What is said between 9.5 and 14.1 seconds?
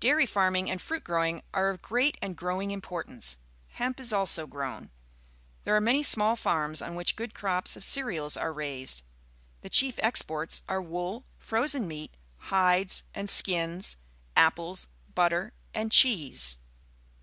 The chief^jxports are wool, frozen meat, hides and skins,